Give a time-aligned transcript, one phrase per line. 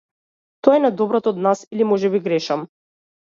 [0.67, 2.65] Тоа е најдоброто од нас или можеби грешам.